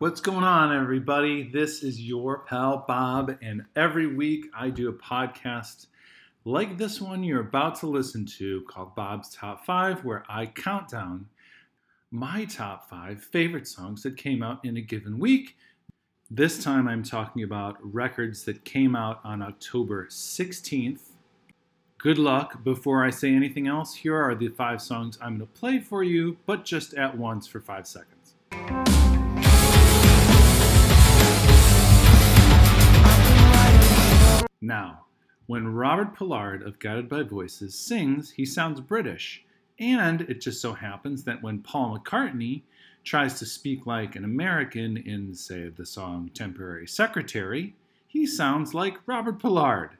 What's 0.00 0.20
going 0.20 0.42
on, 0.42 0.76
everybody? 0.76 1.48
This 1.52 1.84
is 1.84 2.00
your 2.00 2.40
pal 2.40 2.84
Bob, 2.88 3.38
and 3.40 3.62
every 3.76 4.08
week 4.08 4.46
I 4.52 4.68
do 4.68 4.88
a 4.88 4.92
podcast 4.92 5.86
like 6.44 6.76
this 6.76 7.00
one 7.00 7.22
you're 7.22 7.42
about 7.42 7.76
to 7.76 7.86
listen 7.86 8.26
to 8.38 8.62
called 8.62 8.96
Bob's 8.96 9.32
Top 9.32 9.64
5, 9.64 10.04
where 10.04 10.24
I 10.28 10.46
count 10.46 10.88
down 10.88 11.26
my 12.10 12.44
top 12.46 12.90
five 12.90 13.22
favorite 13.22 13.68
songs 13.68 14.02
that 14.02 14.16
came 14.16 14.42
out 14.42 14.64
in 14.64 14.76
a 14.76 14.80
given 14.80 15.20
week. 15.20 15.56
This 16.28 16.62
time 16.62 16.88
I'm 16.88 17.04
talking 17.04 17.44
about 17.44 17.76
records 17.80 18.42
that 18.46 18.64
came 18.64 18.96
out 18.96 19.20
on 19.22 19.42
October 19.42 20.08
16th. 20.10 21.02
Good 21.98 22.18
luck. 22.18 22.64
Before 22.64 23.04
I 23.04 23.10
say 23.10 23.32
anything 23.32 23.68
else, 23.68 23.94
here 23.94 24.16
are 24.16 24.34
the 24.34 24.48
five 24.48 24.82
songs 24.82 25.18
I'm 25.22 25.38
going 25.38 25.48
to 25.48 25.58
play 25.60 25.78
for 25.78 26.02
you, 26.02 26.36
but 26.46 26.64
just 26.64 26.94
at 26.94 27.16
once 27.16 27.46
for 27.46 27.60
five 27.60 27.86
seconds. 27.86 28.93
Now, 34.74 35.04
when 35.46 35.72
Robert 35.72 36.16
Pollard 36.16 36.64
of 36.64 36.80
Guided 36.80 37.08
by 37.08 37.22
Voices 37.22 37.78
sings, 37.78 38.32
he 38.32 38.44
sounds 38.44 38.80
British. 38.80 39.44
And 39.78 40.22
it 40.22 40.40
just 40.40 40.60
so 40.60 40.72
happens 40.72 41.22
that 41.22 41.44
when 41.44 41.60
Paul 41.60 41.96
McCartney 41.96 42.62
tries 43.04 43.38
to 43.38 43.46
speak 43.46 43.86
like 43.86 44.16
an 44.16 44.24
American 44.24 44.96
in, 44.96 45.32
say, 45.32 45.68
the 45.68 45.86
song 45.86 46.28
Temporary 46.34 46.88
Secretary, 46.88 47.72
he 48.08 48.26
sounds 48.26 48.74
like 48.74 49.06
Robert 49.06 49.38
Pollard. 49.38 49.90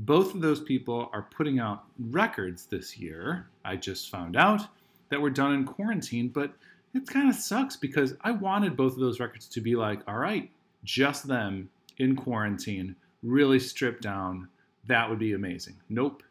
Both 0.00 0.34
of 0.34 0.40
those 0.40 0.60
people 0.60 1.08
are 1.12 1.28
putting 1.30 1.60
out 1.60 1.84
records 1.96 2.66
this 2.66 2.98
year. 2.98 3.46
I 3.64 3.76
just 3.76 4.10
found 4.10 4.36
out 4.36 4.62
that 5.10 5.20
were 5.20 5.30
done 5.30 5.54
in 5.54 5.64
quarantine, 5.64 6.30
but 6.30 6.52
it 6.94 7.06
kind 7.06 7.28
of 7.28 7.36
sucks 7.36 7.76
because 7.76 8.16
I 8.22 8.32
wanted 8.32 8.76
both 8.76 8.94
of 8.94 8.98
those 8.98 9.20
records 9.20 9.46
to 9.50 9.60
be 9.60 9.76
like, 9.76 10.00
all 10.08 10.18
right, 10.18 10.50
just 10.82 11.28
them 11.28 11.70
in 11.98 12.16
quarantine, 12.16 12.96
really 13.22 13.58
stripped 13.58 14.02
down. 14.02 14.48
That 14.86 15.08
would 15.08 15.18
be 15.18 15.34
amazing. 15.34 15.76
Nope. 15.88 16.22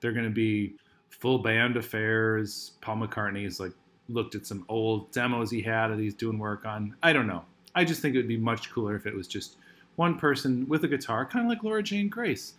They're 0.00 0.12
going 0.12 0.24
to 0.24 0.30
be 0.30 0.74
full 1.10 1.38
band 1.38 1.76
affairs. 1.76 2.72
Paul 2.80 2.96
McCartney's 2.96 3.58
like 3.58 3.72
looked 4.08 4.34
at 4.34 4.46
some 4.46 4.64
old 4.68 5.10
demos 5.12 5.50
he 5.50 5.62
had 5.62 5.88
that 5.88 5.98
he's 5.98 6.14
doing 6.14 6.38
work 6.38 6.64
on. 6.64 6.94
I 7.02 7.12
don't 7.12 7.26
know. 7.26 7.44
I 7.74 7.84
just 7.84 8.00
think 8.00 8.14
it 8.14 8.18
would 8.18 8.28
be 8.28 8.36
much 8.36 8.70
cooler 8.70 8.94
if 8.96 9.06
it 9.06 9.14
was 9.14 9.26
just 9.26 9.56
one 9.96 10.18
person 10.18 10.66
with 10.68 10.84
a 10.84 10.88
guitar, 10.88 11.26
kind 11.26 11.44
of 11.44 11.50
like 11.50 11.62
Laura 11.62 11.82
Jane 11.82 12.08
Grace. 12.08 12.54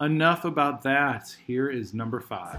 Enough 0.00 0.44
about 0.44 0.82
that. 0.82 1.34
Here 1.46 1.68
is 1.68 1.92
number 1.94 2.20
five. 2.20 2.58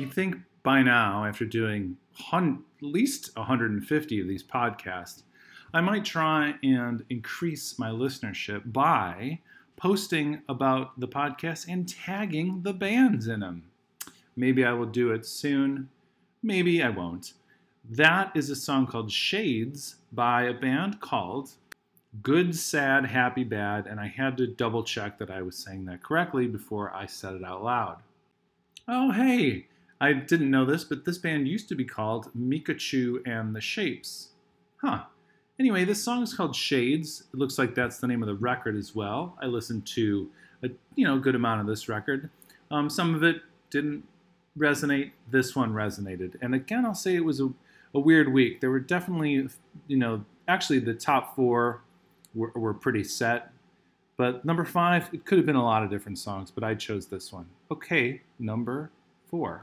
You'd 0.00 0.14
think 0.14 0.36
by 0.62 0.80
now, 0.82 1.26
after 1.26 1.44
doing 1.44 1.98
hun- 2.14 2.64
at 2.78 2.82
least 2.82 3.36
150 3.36 4.18
of 4.18 4.28
these 4.28 4.42
podcasts, 4.42 5.24
I 5.74 5.82
might 5.82 6.06
try 6.06 6.54
and 6.62 7.04
increase 7.10 7.78
my 7.78 7.90
listenership 7.90 8.72
by 8.72 9.40
posting 9.76 10.40
about 10.48 10.98
the 10.98 11.06
podcast 11.06 11.68
and 11.68 11.86
tagging 11.86 12.62
the 12.62 12.72
bands 12.72 13.28
in 13.28 13.40
them. 13.40 13.64
Maybe 14.36 14.64
I 14.64 14.72
will 14.72 14.86
do 14.86 15.12
it 15.12 15.26
soon. 15.26 15.90
Maybe 16.42 16.82
I 16.82 16.88
won't. 16.88 17.34
That 17.84 18.32
is 18.34 18.48
a 18.48 18.56
song 18.56 18.86
called 18.86 19.12
Shades 19.12 19.96
by 20.12 20.44
a 20.44 20.54
band 20.54 21.00
called 21.00 21.50
Good, 22.22 22.56
Sad, 22.56 23.04
Happy, 23.04 23.44
Bad, 23.44 23.86
and 23.86 24.00
I 24.00 24.06
had 24.06 24.38
to 24.38 24.46
double 24.46 24.82
check 24.82 25.18
that 25.18 25.30
I 25.30 25.42
was 25.42 25.58
saying 25.58 25.84
that 25.84 26.02
correctly 26.02 26.46
before 26.46 26.90
I 26.94 27.04
said 27.04 27.34
it 27.34 27.44
out 27.44 27.62
loud. 27.62 27.98
Oh, 28.88 29.12
hey, 29.12 29.66
I 30.00 30.14
didn't 30.14 30.50
know 30.50 30.64
this, 30.64 30.84
but 30.84 31.04
this 31.04 31.18
band 31.18 31.46
used 31.46 31.68
to 31.68 31.74
be 31.74 31.84
called 31.84 32.30
Micachu 32.34 33.20
and 33.26 33.54
the 33.54 33.60
Shapes. 33.60 34.30
Huh. 34.78 35.04
Anyway, 35.58 35.84
this 35.84 36.02
song 36.02 36.22
is 36.22 36.32
called 36.32 36.56
Shades. 36.56 37.24
It 37.34 37.38
looks 37.38 37.58
like 37.58 37.74
that's 37.74 37.98
the 37.98 38.06
name 38.06 38.22
of 38.22 38.26
the 38.26 38.34
record 38.34 38.76
as 38.76 38.94
well. 38.94 39.36
I 39.42 39.46
listened 39.46 39.86
to 39.88 40.30
a 40.62 40.70
you 40.94 41.06
know 41.06 41.18
good 41.18 41.34
amount 41.34 41.60
of 41.60 41.66
this 41.66 41.88
record. 41.88 42.30
Um, 42.70 42.88
some 42.88 43.14
of 43.14 43.22
it 43.22 43.42
didn't 43.68 44.04
resonate. 44.58 45.10
This 45.30 45.54
one 45.54 45.72
resonated. 45.74 46.36
And 46.40 46.54
again, 46.54 46.86
I'll 46.86 46.94
say 46.94 47.14
it 47.14 47.24
was 47.24 47.40
a, 47.40 47.50
a 47.94 48.00
weird 48.00 48.32
week. 48.32 48.62
There 48.62 48.70
were 48.70 48.80
definitely 48.80 49.48
you 49.86 49.98
know 49.98 50.24
actually 50.48 50.78
the 50.78 50.94
top 50.94 51.36
four 51.36 51.82
were, 52.34 52.52
were 52.54 52.74
pretty 52.74 53.04
set. 53.04 53.52
But 54.16 54.44
number 54.44 54.64
five, 54.64 55.10
it 55.12 55.24
could 55.24 55.38
have 55.38 55.46
been 55.46 55.56
a 55.56 55.64
lot 55.64 55.82
of 55.82 55.90
different 55.90 56.18
songs, 56.18 56.50
but 56.50 56.62
I 56.62 56.74
chose 56.74 57.06
this 57.06 57.32
one. 57.32 57.46
Okay, 57.70 58.22
number 58.38 58.90
four. 59.30 59.62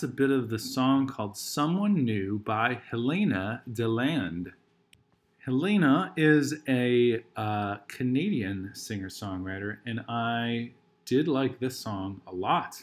That's 0.00 0.12
a 0.12 0.16
bit 0.16 0.30
of 0.30 0.48
the 0.48 0.58
song 0.58 1.06
called 1.06 1.36
Someone 1.36 2.06
New 2.06 2.38
by 2.38 2.78
Helena 2.88 3.60
Deland. 3.70 4.50
Helena 5.44 6.14
is 6.16 6.54
a 6.66 7.22
uh, 7.36 7.76
Canadian 7.86 8.70
singer 8.72 9.10
songwriter, 9.10 9.76
and 9.84 10.00
I 10.08 10.70
did 11.04 11.28
like 11.28 11.60
this 11.60 11.76
song 11.76 12.22
a 12.26 12.32
lot. 12.32 12.82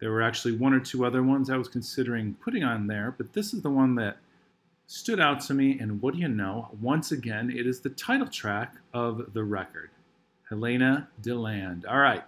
There 0.00 0.10
were 0.10 0.20
actually 0.20 0.58
one 0.58 0.74
or 0.74 0.80
two 0.80 1.06
other 1.06 1.22
ones 1.22 1.48
I 1.48 1.56
was 1.56 1.66
considering 1.66 2.34
putting 2.34 2.62
on 2.62 2.88
there, 2.88 3.14
but 3.16 3.32
this 3.32 3.54
is 3.54 3.62
the 3.62 3.70
one 3.70 3.94
that 3.94 4.18
stood 4.86 5.20
out 5.20 5.40
to 5.46 5.54
me. 5.54 5.78
And 5.78 6.02
what 6.02 6.12
do 6.12 6.20
you 6.20 6.28
know? 6.28 6.68
Once 6.78 7.10
again, 7.10 7.48
it 7.48 7.66
is 7.66 7.80
the 7.80 7.88
title 7.88 8.28
track 8.28 8.74
of 8.92 9.32
the 9.32 9.44
record 9.44 9.88
Helena 10.50 11.08
Deland. 11.22 11.86
All 11.86 12.00
right. 12.00 12.24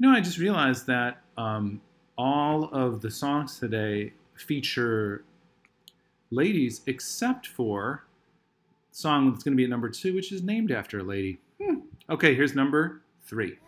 No, 0.00 0.08
I 0.08 0.22
just 0.22 0.38
realized 0.38 0.86
that 0.86 1.20
um, 1.36 1.82
all 2.16 2.64
of 2.72 3.00
the 3.02 3.10
songs 3.10 3.58
today 3.58 4.12
feature 4.34 5.24
ladies 6.30 6.82
except 6.86 7.46
for 7.46 8.04
song 8.90 9.30
that's 9.30 9.44
going 9.44 9.52
to 9.52 9.56
be 9.56 9.64
at 9.64 9.70
number 9.70 9.90
two, 9.90 10.14
which 10.14 10.32
is 10.32 10.42
named 10.42 10.72
after 10.72 11.00
a 11.00 11.02
lady. 11.02 11.38
Hmm. 11.62 11.80
Okay, 12.08 12.34
here's 12.34 12.54
number 12.54 13.02
three. 13.24 13.58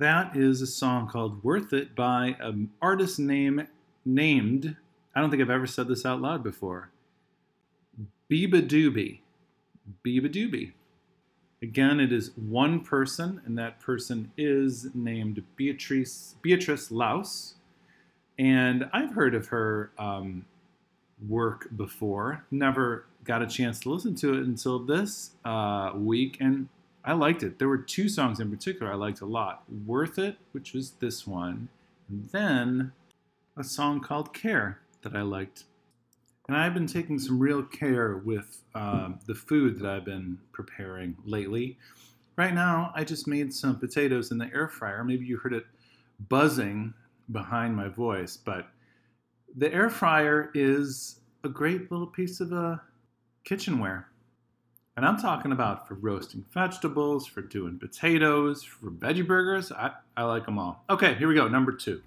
That 0.00 0.34
is 0.34 0.62
a 0.62 0.66
song 0.66 1.08
called 1.08 1.44
Worth 1.44 1.74
It 1.74 1.94
by 1.94 2.34
an 2.40 2.70
artist 2.80 3.18
name 3.18 3.68
named, 4.02 4.74
I 5.14 5.20
don't 5.20 5.28
think 5.28 5.42
I've 5.42 5.50
ever 5.50 5.66
said 5.66 5.88
this 5.88 6.06
out 6.06 6.22
loud 6.22 6.42
before, 6.42 6.88
beabadoobee. 8.30 9.18
Biba 10.02 10.32
Doobie. 10.32 10.72
Again, 11.60 12.00
it 12.00 12.12
is 12.12 12.30
one 12.34 12.80
person, 12.80 13.42
and 13.44 13.58
that 13.58 13.78
person 13.78 14.32
is 14.38 14.86
named 14.94 15.44
Beatrice 15.56 16.36
Beatrice 16.40 16.90
Laus. 16.90 17.56
And 18.38 18.88
I've 18.94 19.12
heard 19.12 19.34
of 19.34 19.48
her 19.48 19.90
um, 19.98 20.46
work 21.28 21.68
before. 21.76 22.46
Never 22.50 23.04
got 23.24 23.42
a 23.42 23.46
chance 23.46 23.80
to 23.80 23.90
listen 23.90 24.14
to 24.14 24.32
it 24.32 24.46
until 24.46 24.78
this 24.78 25.32
uh, 25.44 25.92
week, 25.94 26.38
and 26.40 26.68
I 27.04 27.14
liked 27.14 27.42
it. 27.42 27.58
There 27.58 27.68
were 27.68 27.78
two 27.78 28.08
songs 28.08 28.40
in 28.40 28.50
particular 28.50 28.92
I 28.92 28.96
liked 28.96 29.20
a 29.20 29.26
lot 29.26 29.64
Worth 29.86 30.18
It, 30.18 30.36
which 30.52 30.74
was 30.74 30.92
this 30.92 31.26
one, 31.26 31.68
and 32.08 32.28
then 32.30 32.92
a 33.56 33.64
song 33.64 34.00
called 34.00 34.34
Care 34.34 34.80
that 35.02 35.14
I 35.14 35.22
liked. 35.22 35.64
And 36.48 36.56
I've 36.56 36.74
been 36.74 36.86
taking 36.86 37.18
some 37.18 37.38
real 37.38 37.62
care 37.62 38.16
with 38.16 38.62
um, 38.74 39.20
the 39.26 39.34
food 39.34 39.78
that 39.78 39.88
I've 39.88 40.04
been 40.04 40.38
preparing 40.52 41.16
lately. 41.24 41.78
Right 42.36 42.52
now, 42.52 42.92
I 42.94 43.04
just 43.04 43.28
made 43.28 43.54
some 43.54 43.78
potatoes 43.78 44.30
in 44.30 44.38
the 44.38 44.50
air 44.52 44.68
fryer. 44.68 45.04
Maybe 45.04 45.24
you 45.24 45.36
heard 45.36 45.52
it 45.52 45.64
buzzing 46.28 46.92
behind 47.30 47.76
my 47.76 47.88
voice, 47.88 48.36
but 48.36 48.66
the 49.56 49.72
air 49.72 49.90
fryer 49.90 50.50
is 50.54 51.20
a 51.44 51.48
great 51.48 51.90
little 51.90 52.06
piece 52.06 52.40
of 52.40 52.52
uh, 52.52 52.76
kitchenware. 53.44 54.09
And 54.96 55.06
I'm 55.06 55.16
talking 55.18 55.52
about 55.52 55.86
for 55.86 55.94
roasting 55.94 56.44
vegetables, 56.52 57.26
for 57.26 57.42
doing 57.42 57.78
potatoes, 57.78 58.62
for 58.64 58.90
veggie 58.90 59.26
burgers. 59.26 59.72
I, 59.72 59.92
I 60.16 60.24
like 60.24 60.44
them 60.44 60.58
all. 60.58 60.84
Okay, 60.90 61.14
here 61.14 61.28
we 61.28 61.34
go. 61.34 61.48
Number 61.48 61.72
two. 61.72 62.02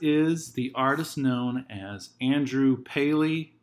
Is 0.00 0.52
the 0.52 0.72
artist 0.74 1.18
known 1.18 1.66
as 1.70 2.10
Andrew 2.20 2.82
Paley. 2.82 3.54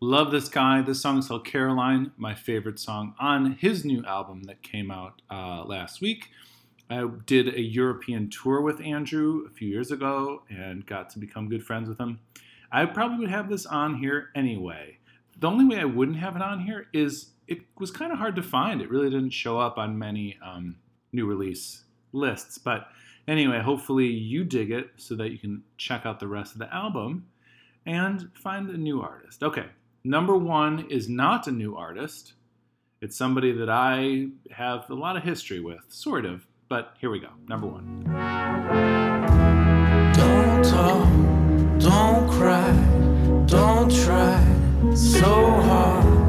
Love 0.00 0.30
this 0.30 0.48
guy. 0.48 0.82
This 0.82 1.00
song 1.00 1.18
is 1.18 1.28
called 1.28 1.46
Caroline, 1.46 2.12
my 2.16 2.34
favorite 2.34 2.78
song 2.78 3.14
on 3.20 3.52
his 3.52 3.84
new 3.84 4.04
album 4.04 4.42
that 4.44 4.62
came 4.62 4.90
out 4.90 5.22
uh, 5.30 5.64
last 5.64 6.00
week. 6.00 6.28
I 6.90 7.08
did 7.26 7.48
a 7.48 7.60
European 7.60 8.28
tour 8.28 8.60
with 8.60 8.80
Andrew 8.80 9.46
a 9.46 9.50
few 9.50 9.68
years 9.68 9.90
ago 9.90 10.42
and 10.50 10.84
got 10.84 11.10
to 11.10 11.18
become 11.18 11.48
good 11.48 11.64
friends 11.64 11.88
with 11.88 11.98
him. 11.98 12.20
I 12.70 12.84
probably 12.86 13.18
would 13.18 13.30
have 13.30 13.48
this 13.48 13.64
on 13.66 13.96
here 13.96 14.30
anyway. 14.34 14.98
The 15.38 15.48
only 15.48 15.64
way 15.64 15.80
I 15.80 15.84
wouldn't 15.84 16.18
have 16.18 16.36
it 16.36 16.42
on 16.42 16.60
here 16.60 16.88
is 16.92 17.30
it 17.46 17.60
was 17.78 17.90
kind 17.90 18.12
of 18.12 18.18
hard 18.18 18.36
to 18.36 18.42
find. 18.42 18.80
It 18.80 18.90
really 18.90 19.10
didn't 19.10 19.30
show 19.30 19.58
up 19.58 19.78
on 19.78 19.98
many 19.98 20.38
um, 20.44 20.76
new 21.12 21.26
release 21.26 21.84
lists. 22.12 22.58
But 22.58 22.88
anyway, 23.26 23.60
hopefully 23.60 24.06
you 24.06 24.44
dig 24.44 24.70
it 24.70 24.90
so 24.96 25.14
that 25.16 25.30
you 25.30 25.38
can 25.38 25.62
check 25.76 26.06
out 26.06 26.20
the 26.20 26.28
rest 26.28 26.52
of 26.52 26.58
the 26.58 26.72
album 26.74 27.26
and 27.86 28.30
find 28.34 28.70
a 28.70 28.76
new 28.76 29.00
artist. 29.00 29.42
Okay, 29.42 29.66
number 30.04 30.36
one 30.36 30.86
is 30.90 31.08
not 31.08 31.46
a 31.46 31.52
new 31.52 31.76
artist. 31.76 32.34
It's 33.00 33.16
somebody 33.16 33.52
that 33.52 33.68
I 33.68 34.28
have 34.52 34.88
a 34.88 34.94
lot 34.94 35.16
of 35.16 35.24
history 35.24 35.60
with, 35.60 35.84
sort 35.88 36.24
of. 36.24 36.46
But 36.68 36.96
here 37.00 37.10
we 37.10 37.18
go. 37.18 37.28
Number 37.48 37.66
one. 37.66 38.04
Don't 40.14 40.64
talk, 40.64 41.80
don't 41.80 42.30
cry, 42.30 42.72
don't 43.46 43.90
try 43.90 44.94
so 44.94 45.50
hard. 45.62 46.21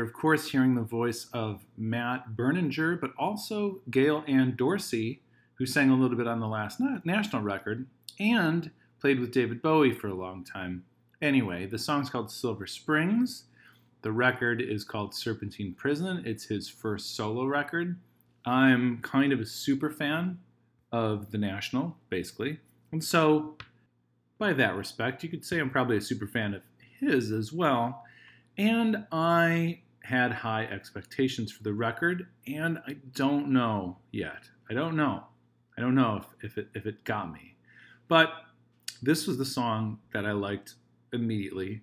You're, 0.00 0.06
of 0.06 0.14
course, 0.14 0.50
hearing 0.50 0.74
the 0.74 0.80
voice 0.80 1.26
of 1.34 1.66
Matt 1.76 2.30
Berninger, 2.34 2.98
but 2.98 3.12
also 3.18 3.82
Gail 3.90 4.24
Ann 4.26 4.54
Dorsey, 4.56 5.20
who 5.56 5.66
sang 5.66 5.90
a 5.90 5.94
little 5.94 6.16
bit 6.16 6.26
on 6.26 6.40
the 6.40 6.48
last 6.48 6.80
na- 6.80 7.00
national 7.04 7.42
record 7.42 7.86
and 8.18 8.70
played 8.98 9.20
with 9.20 9.30
David 9.30 9.60
Bowie 9.60 9.92
for 9.92 10.08
a 10.08 10.14
long 10.14 10.42
time. 10.42 10.84
Anyway, 11.20 11.66
the 11.66 11.76
song's 11.76 12.08
called 12.08 12.30
Silver 12.30 12.66
Springs. 12.66 13.44
The 14.00 14.10
record 14.10 14.62
is 14.62 14.84
called 14.84 15.14
Serpentine 15.14 15.74
Prison. 15.74 16.22
It's 16.24 16.44
his 16.44 16.66
first 16.66 17.14
solo 17.14 17.44
record. 17.44 18.00
I'm 18.46 19.02
kind 19.02 19.34
of 19.34 19.40
a 19.40 19.44
super 19.44 19.90
fan 19.90 20.38
of 20.92 21.30
The 21.30 21.36
National, 21.36 21.98
basically. 22.08 22.58
And 22.90 23.04
so, 23.04 23.58
by 24.38 24.54
that 24.54 24.76
respect, 24.76 25.22
you 25.22 25.28
could 25.28 25.44
say 25.44 25.58
I'm 25.58 25.68
probably 25.68 25.98
a 25.98 26.00
super 26.00 26.26
fan 26.26 26.54
of 26.54 26.62
his 27.00 27.30
as 27.30 27.52
well. 27.52 28.02
And 28.56 29.04
I 29.12 29.80
had 30.02 30.32
high 30.32 30.64
expectations 30.64 31.52
for 31.52 31.62
the 31.62 31.72
record, 31.72 32.26
and 32.46 32.78
I 32.86 32.96
don't 33.14 33.48
know 33.48 33.98
yet. 34.10 34.48
I 34.68 34.74
don't 34.74 34.96
know. 34.96 35.24
I 35.76 35.80
don't 35.80 35.94
know 35.94 36.16
if, 36.16 36.50
if, 36.52 36.58
it, 36.58 36.68
if 36.74 36.86
it 36.86 37.04
got 37.04 37.32
me. 37.32 37.56
But 38.08 38.30
this 39.02 39.26
was 39.26 39.38
the 39.38 39.44
song 39.44 39.98
that 40.12 40.26
I 40.26 40.32
liked 40.32 40.74
immediately. 41.12 41.82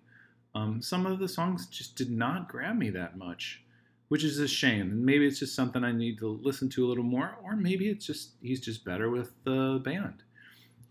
Um, 0.55 0.81
some 0.81 1.05
of 1.05 1.19
the 1.19 1.27
songs 1.27 1.67
just 1.67 1.95
did 1.95 2.11
not 2.11 2.49
grab 2.49 2.77
me 2.77 2.89
that 2.91 3.17
much, 3.17 3.63
which 4.07 4.23
is 4.23 4.39
a 4.39 4.47
shame. 4.47 4.91
And 4.91 5.05
maybe 5.05 5.25
it's 5.25 5.39
just 5.39 5.55
something 5.55 5.83
I 5.83 5.91
need 5.91 6.17
to 6.19 6.39
listen 6.41 6.69
to 6.69 6.85
a 6.85 6.87
little 6.87 7.03
more, 7.03 7.37
or 7.43 7.55
maybe 7.55 7.89
it's 7.89 8.05
just 8.05 8.31
he's 8.41 8.59
just 8.59 8.83
better 8.83 9.09
with 9.09 9.33
the 9.43 9.81
band. 9.83 10.23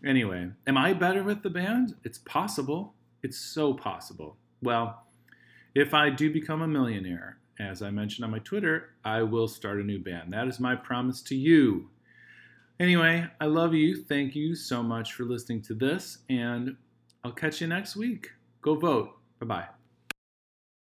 Anyway, 0.05 0.49
am 0.67 0.77
I 0.77 0.93
better 0.93 1.23
with 1.23 1.43
the 1.43 1.49
band? 1.49 1.95
It's 2.03 2.19
possible. 2.19 2.93
It's 3.23 3.37
so 3.37 3.73
possible. 3.73 4.37
Well, 4.61 5.06
if 5.77 5.93
I 5.93 6.09
do 6.09 6.33
become 6.33 6.63
a 6.63 6.67
millionaire, 6.67 7.37
as 7.59 7.83
I 7.83 7.91
mentioned 7.91 8.25
on 8.25 8.31
my 8.31 8.39
Twitter, 8.39 8.95
I 9.05 9.21
will 9.21 9.47
start 9.47 9.77
a 9.77 9.83
new 9.83 9.99
band. 9.99 10.33
That 10.33 10.47
is 10.47 10.59
my 10.59 10.75
promise 10.75 11.21
to 11.23 11.35
you. 11.35 11.91
Anyway, 12.79 13.27
I 13.39 13.45
love 13.45 13.75
you. 13.75 14.03
Thank 14.03 14.35
you 14.35 14.55
so 14.55 14.81
much 14.81 15.13
for 15.13 15.23
listening 15.23 15.61
to 15.63 15.75
this, 15.75 16.17
and 16.29 16.75
I'll 17.23 17.31
catch 17.31 17.61
you 17.61 17.67
next 17.67 17.95
week. 17.95 18.31
Go 18.63 18.73
vote. 18.73 19.19
Bye 19.39 19.45
bye. 19.45 19.76